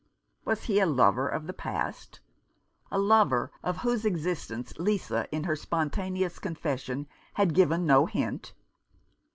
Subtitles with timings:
[0.45, 2.21] Was he a lover of the past—
[2.91, 8.53] a lover of whose existence Lisa, in her spontaneous confession, had given no hint